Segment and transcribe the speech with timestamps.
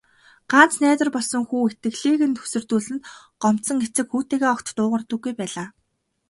[0.51, 3.01] Ганц найдвар болсон хүү итгэлийг нь хөсөрдүүлсэнд
[3.41, 5.67] гомдсон эцэг хүүтэйгээ огт дуугардаггүй байлаа.